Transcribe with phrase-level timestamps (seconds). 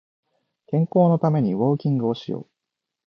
[0.65, 2.49] 健康のためにウォーキングをしよう